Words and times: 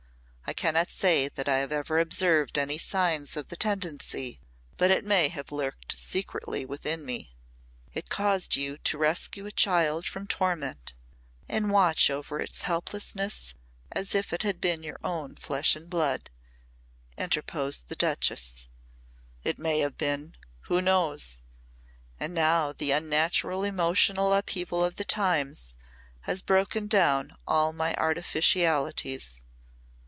I 0.47 0.53
cannot 0.53 0.89
say 0.89 1.29
that 1.29 1.47
I 1.47 1.59
have 1.59 1.71
ever 1.71 1.97
observed 1.97 2.57
any 2.57 2.77
signs 2.77 3.37
of 3.37 3.47
the 3.47 3.55
tendency, 3.55 4.41
but 4.75 4.91
it 4.91 5.05
may 5.05 5.29
have 5.29 5.49
lurked 5.49 5.97
secretly 5.97 6.65
within 6.65 7.05
me." 7.05 7.37
"It 7.93 8.09
caused 8.09 8.57
you 8.57 8.77
to 8.79 8.97
rescue 8.97 9.45
a 9.45 9.51
child 9.53 10.05
from 10.05 10.27
torment 10.27 10.93
and 11.47 11.71
watch 11.71 12.09
over 12.09 12.41
its 12.41 12.63
helplessness 12.63 13.53
as 13.93 14.13
if 14.13 14.33
it 14.33 14.43
had 14.43 14.59
been 14.59 14.83
your 14.83 14.99
own 15.05 15.35
flesh 15.35 15.73
and 15.73 15.89
blood," 15.89 16.29
interposed 17.17 17.87
the 17.87 17.95
Duchess. 17.95 18.67
"It 19.45 19.57
may 19.57 19.79
have 19.79 19.97
been. 19.97 20.35
Who 20.63 20.81
knows? 20.81 21.43
And 22.19 22.33
now 22.33 22.73
the 22.73 22.91
unnatural 22.91 23.63
emotional 23.63 24.33
upheaval 24.33 24.83
of 24.83 24.97
the 24.97 25.05
times 25.05 25.75
has 26.23 26.41
broken 26.41 26.87
down 26.87 27.37
all 27.47 27.71
my 27.71 27.93
artificialities. 27.95 29.45